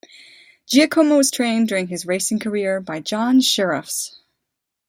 Giacomo 0.65 1.17
was 1.17 1.29
trained 1.29 1.67
during 1.69 1.85
his 1.85 2.07
racing 2.07 2.39
career 2.39 2.81
by 2.81 3.01
John 3.01 3.39
Shirreffs. 3.39 4.17